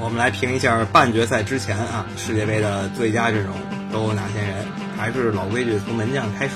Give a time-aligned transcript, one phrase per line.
[0.00, 3.54] 我们来评一下半决赛之前啊世界杯的最佳阵容
[3.92, 4.64] 都有哪些人？
[4.96, 6.54] 还是老规矩，从门将开始。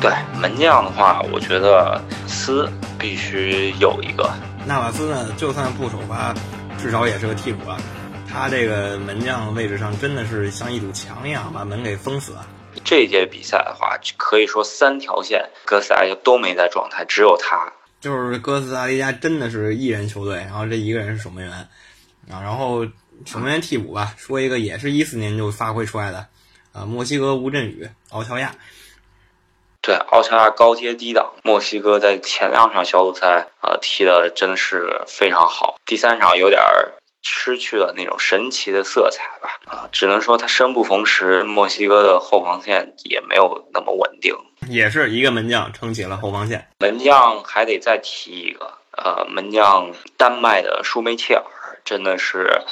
[0.00, 4.30] 对门将的话，我觉得斯必须有一个。
[4.64, 6.32] 纳瓦斯呢，就算不首发，
[6.78, 7.76] 至少也是个替补啊。
[8.28, 12.46] 他这个门将位置上真的是像一堵墙一样，把门给封死了。
[12.84, 17.72] 这届比赛的话，可以说三条线哥斯达黎加都没在状态，只有他。
[18.00, 21.68] 就是哥斯达黎加真的是一人球队，然后这一个人是守门员
[22.30, 22.84] 啊，然后
[23.26, 26.26] 守门员替补吧，说一个也是一四年就发挥出来的
[26.72, 28.54] 啊，墨西哥吴镇宇、奥乔亚。
[29.80, 36.62] 对，奥乔亚高阶低档，墨西哥在前两场小组赛啊踢的真的是非常好，第三场有点
[37.20, 44.36] 失去了那种神奇的色彩吧啊，只能说他生不逢时，墨西哥的后防线也没有那么稳定。
[44.68, 51.44] 也是一个门将撑起了后防线，门将还得再提一个，呃，门将丹麦的舒梅切尔
[51.84, 52.62] 真的是，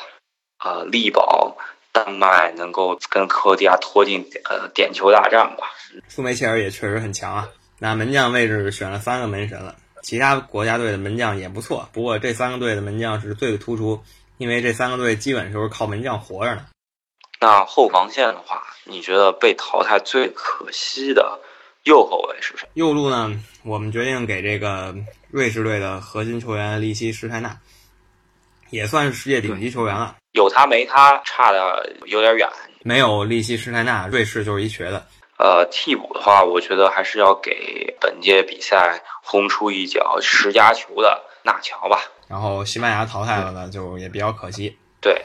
[0.65, 1.57] 呃，力保
[1.93, 5.71] 丹麦能够跟克罗地亚拖进呃点球大战吧。
[6.09, 14.03] 苏梅切尔也确实很强啊，那门将位置选了三个门神了，其他国家队的门将也不错，不过这三个队的门将是最突出，
[14.39, 16.67] 因为这三个队基本就是靠门将活着呢。
[17.41, 21.41] 那后防线的话，你觉得被淘汰最可惜的？
[21.85, 22.69] 右后卫是谁？
[22.75, 23.41] 右路呢？
[23.65, 24.95] 我们决定给这个
[25.31, 27.59] 瑞士队的核心球员利希施泰纳，
[28.71, 30.17] 也算是世界顶级球员了。
[30.33, 32.49] 有他没他差的有点远。
[32.83, 35.03] 没有利希施泰纳，瑞士就是一瘸子。
[35.39, 42.01] 呃，替补的话，我觉得还是要给本届比赛轰出一脚十佳球的纳乔吧。
[42.29, 44.77] 然后西班牙淘汰了呢，就也比较可惜。
[45.01, 45.21] 对，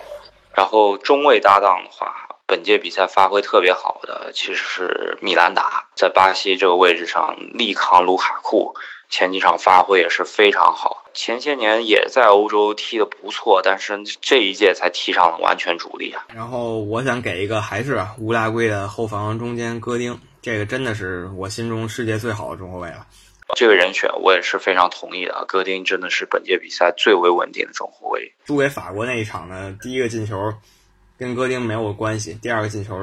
[0.54, 2.22] 然后中卫搭档的话。
[2.48, 8.76] 本届比赛发挥特别好的其实是米兰达，在巴西这个位置上力扛卢卡库，
[9.10, 11.05] 前几场发挥也是非常好。
[11.16, 16.26] 前些年也在欧洲踢得不错，但是这一届才踢上了完全主力啊。
[16.36, 23.08] 然后我想给一个还是乌拉圭的后防中间戈丁，这个真的是我心中世界最好的中后卫了。
[23.56, 28.34] 这个人选我也是非常同意的，戈丁真的是本届比赛最为稳定的中后卫。
[28.46, 30.54] 输给法国那一场呢，第一个进球。
[31.18, 32.38] 跟戈丁没有关系。
[32.42, 32.94] 第二个进球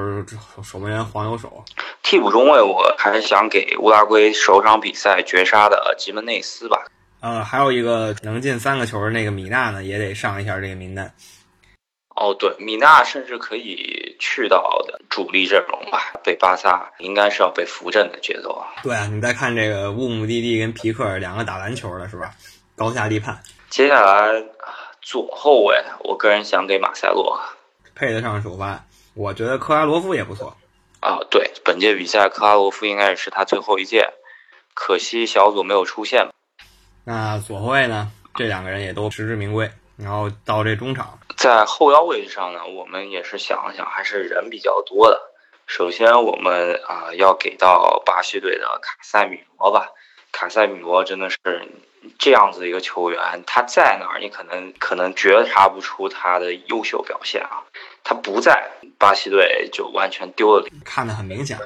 [0.63, 1.65] 守门员黄油手。
[2.03, 6.85] 替补中卫，我还是想给乌拉圭首场比赛绝杀的吉门内斯吧。
[7.23, 11.09] 呃，还有一个能进三个球的那个米娜呢，也得上一下这个名单。
[12.17, 16.11] 哦，对，米娜甚至可以去到的主力阵容吧。
[16.21, 18.67] 被巴萨应该是要被扶正的节奏啊。
[18.83, 22.35] 对啊，你再看这个乌姆蒂蒂跟皮克两个打篮球的是吧？
[22.75, 23.41] 高下立判。
[23.69, 24.43] 接下来
[25.01, 27.39] 左后卫，我个人想给马塞洛。
[27.95, 30.57] 配得上首发，我觉得科拉罗夫也不错
[30.99, 31.19] 啊。
[31.31, 34.09] 对，本届比赛科拉罗夫应该是他最后一届，
[34.73, 36.27] 可惜小组没有出现。
[37.03, 38.11] 那左后卫呢？
[38.35, 39.69] 这两个人也都实至名归。
[39.95, 45.21] 然后到这中场，在后腰位置上呢，我们也是想了想，还是人比较多的。
[45.67, 49.87] 首先，我们啊要给到巴西队的卡塞米罗吧。
[50.31, 51.37] 卡塞米罗真的是
[52.17, 57.61] 这样子一个球员，他在哪儿，你可能可能觉察不出他的优秀表现啊。
[58.03, 61.57] 他不在巴西队，就完全丢了看得很明显。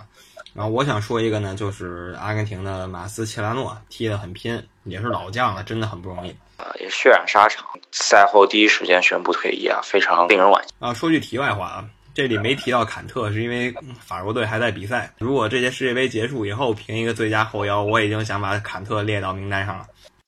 [0.54, 7.66] 然后我想说一个呢，就是阿根廷的马斯切拉诺踢得很拼，也是老将了，真的很不容易啊，也血染沙场。
[7.92, 10.94] 赛后第一时间宣布退役啊，非常令人惋惜啊。
[10.94, 15.12] 说句题外话啊，这里没提到坎特，是因为法国队还在比赛。
[15.20, 19.86] 如果这届世界杯结束以后评一个最佳后腰，我已经想把坎特列到名单上了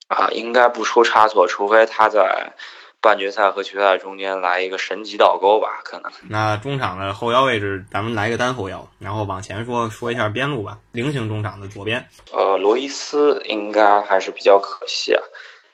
[0.08, 2.54] 啊，应该不出差错，除非他在。
[3.02, 6.12] 半决赛和决赛中间来一个神级倒钩吧，可能。
[6.30, 10.78] 那中场的后腰位置，咱们来个单后腰，然后往前说说一下边路吧。
[10.92, 15.24] 菱形中场的左边，呃，罗伊斯应该还是比较可惜啊，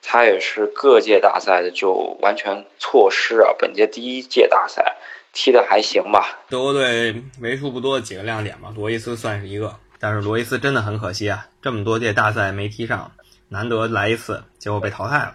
[0.02, 3.50] 他也是各届大赛的就完全错失啊。
[3.58, 4.96] 本届第一届大赛
[5.32, 6.38] 踢的还行吧？
[6.48, 9.74] 德国队为数不多的几个亮点吧，罗伊斯算是一个。
[9.98, 13.10] 但是罗伊斯真的很可惜啊，这么多届大赛没踢上，
[13.48, 15.34] 难得来一次，结果被淘汰了。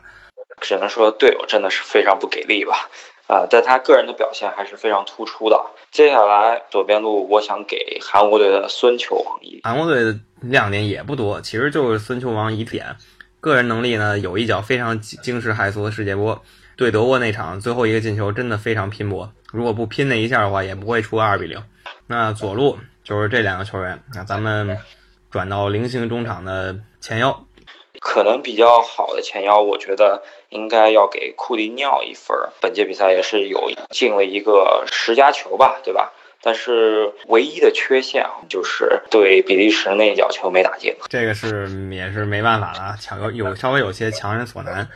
[0.61, 2.89] 只能说队友真的是非常不给力吧，
[3.27, 5.59] 啊，但他个人的表现还是非常突出的。
[5.91, 9.59] 接下来左边路，我想给韩国队的孙球王一。
[9.63, 12.95] 韩国队的亮点也不多，其实就是孙球王一点，
[13.41, 16.41] 个人能力呢有一脚非常惊世骇俗的世界波，
[16.77, 21.61] 对德国那场最后一个进球真的非常拼搏，如果不拼那一下的话，也不会出二比零。
[22.07, 24.77] 那左路就是这两个球员，那咱们
[25.31, 27.45] 转到菱形中场的前腰。
[28.01, 32.35] 可能比较好的前腰，我觉得应该要给库蒂尼奥一分。
[32.59, 36.11] 本届比赛也是有进了一个十佳球吧，对吧？
[36.41, 40.91] 但是唯一的缺陷啊，就是对比利时那一脚球没打进。
[41.07, 44.89] 这个是也是没办法了，强有稍微有些强人所难。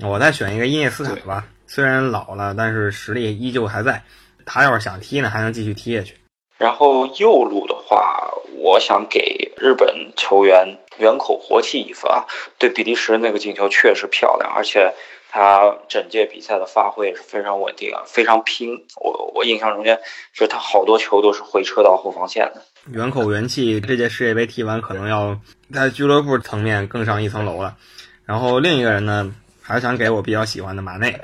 [0.00, 4.00] 我再选一个伊涅斯塔吧，虽然老了，但是实力依旧还在。
[4.46, 6.16] 他要是想踢呢，还能继续踢下去。
[6.56, 8.16] 然后右路的话，
[8.64, 12.24] 我想给日本球员远口活气一分啊！
[12.58, 14.94] 对比利时那个进球确实漂亮，而且
[15.30, 18.86] 他整届比赛的发挥也是非常稳定啊，非常拼。
[18.96, 20.00] 我我印象中间，
[20.32, 22.62] 就是他好多球都是回撤到后防线的。
[22.90, 25.38] 远口元气这届世界杯踢完，可能要
[25.70, 27.76] 在俱乐部层面更上一层楼了。
[28.24, 29.30] 然后另一个人呢，
[29.60, 31.20] 还是想给我比较喜欢的马内。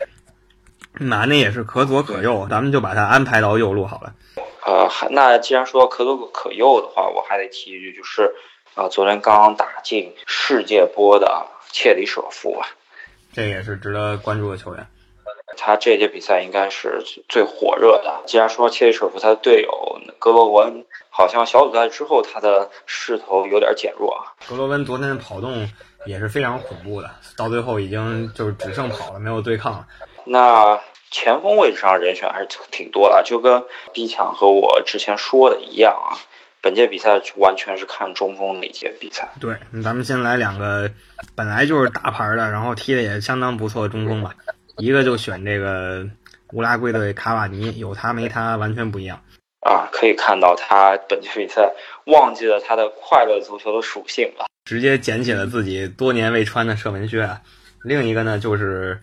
[0.98, 4.12] 马内也是可左可右，咱们就把他安排到右路好了。
[4.70, 8.32] 呃，那既然说可左可右的话，我还得提一句，就是
[8.76, 12.68] 啊，昨天刚刚打进世界波的切里舍夫啊，
[13.32, 14.86] 这也是值得关注的球员。
[15.56, 18.22] 他这届比赛应该是最火热的。
[18.26, 24.30] 既然说切里舍夫他的队友格罗文好像小组赛之后他的势头有点减弱啊。
[24.48, 25.68] 格罗文昨天的跑动
[26.06, 29.84] 也是非常恐怖的，到最后已经就是只剩跑了，没有对抗了。
[30.24, 30.78] 那
[31.10, 36.16] 前锋位置上人选还是挺多的，就跟 B 强和我之前说的一样啊。
[36.62, 39.28] 本届比赛完全是看中锋那届比赛。
[39.40, 40.90] 对，咱们先来两个
[41.34, 44.34] 本来就是大牌的，然后踢的也相当不错的中锋吧。
[44.76, 46.06] 一个就选这个
[46.52, 49.22] 乌拉圭队卡瓦尼，有他没他完全不一样
[49.60, 49.88] 啊。
[49.90, 51.72] 可以看到他本届比赛
[52.04, 57.28] 忘记了他的快乐足球的属性了，直接捡起了自己多年未穿的射门靴。
[57.82, 59.00] 另一个呢，就是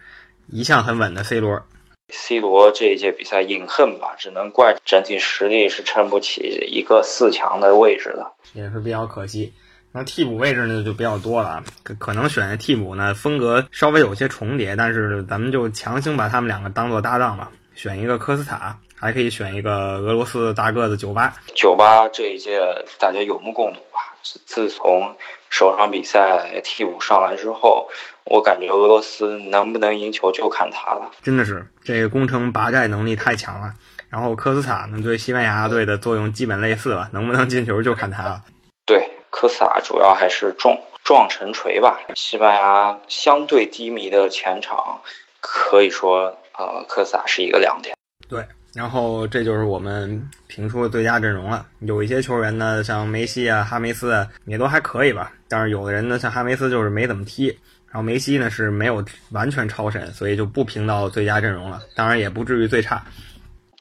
[0.51, 1.63] 一向很稳的 C 罗。
[2.09, 9.53] C 罗这一届比赛饮恨吧，只能怪整体实力是撑不起一个四强的位置的，也是比较可惜。
[9.91, 21.35] 那替补位置呢就比较多了，可可能选的替补呢风格稍微有些重叠，但是咱们就强行把他们两个当做搭档吧，选一个科斯塔，还可以选一个俄罗斯大个子酒吧。
[21.55, 22.59] 酒吧这一届
[22.99, 24.06] 大家有目共睹吧？
[24.23, 25.15] 自自从
[25.49, 27.89] 首场比赛替补上来之后。
[28.29, 33.73] 我感觉俄罗斯能不能赢球就看他了，真的是这个攻城拔寨能力太强了。
[34.09, 38.43] 然后科斯塔呢，对西班牙队的作用基本类似了，能不能进球就看他了。
[38.85, 42.01] 对，科斯塔主要还是撞撞沉锤吧。
[42.15, 44.99] 西班牙相对低迷的前场，
[45.39, 47.95] 可以说呃，科斯塔是一个亮点。
[48.27, 48.45] 对，
[48.77, 51.65] 然后这就是我们评出的最佳阵容了。
[51.79, 55.33] 有一些球员呢，像梅西啊、哈梅斯啊，也都还可以吧。
[55.47, 57.47] 但是有的人呢，像哈梅斯就是没怎么踢。
[57.87, 61.81] 然后梅西呢是没有完全超神，所以就不评到最佳阵容了。
[61.95, 63.03] 当然也不至于最差。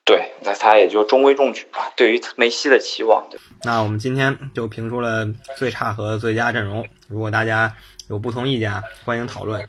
[0.06, 1.92] 对，那他也就中规中矩吧。
[1.94, 3.22] 对于梅西的期望，
[3.64, 5.28] 那我们今天就评出了
[5.58, 6.88] 最差和最佳阵容。
[7.06, 7.70] 如果大家
[8.08, 8.72] 有不同意见，
[9.04, 9.62] 欢迎讨论。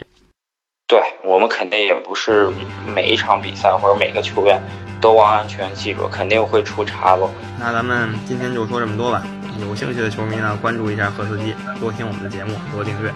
[0.87, 2.49] 对我们肯定也不是
[2.95, 4.57] 每一场比赛或者每个球员
[5.01, 7.29] 都完完全记住，肯定会出差落。
[7.59, 9.21] 那咱们今天就说这么多吧。
[9.59, 13.11] 有兴趣的球迷呢，关注一下赫斯基，多听我们的节目，多订阅。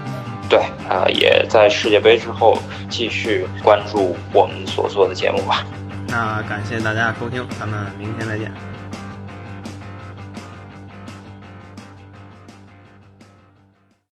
[0.50, 0.60] 对
[0.90, 2.58] 啊，也在世界杯之后
[2.90, 5.66] 继续关注我们所做的节目吧。
[6.08, 8.52] 那感谢大家收听，咱们明天再见。